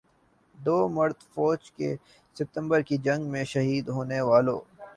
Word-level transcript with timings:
ذمرہ 0.57 1.13
فوج 1.33 1.59
چھ 1.67 1.95
ستمبر 2.37 2.81
کی 2.87 2.97
جنگ 3.05 3.21
میں 3.31 3.43
شہید 3.53 3.85
ہونے 3.89 4.19
والوں 4.21 4.59